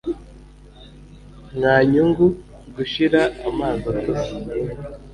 [1.57, 2.25] Nka nyungu
[2.75, 4.33] gushira amazi atose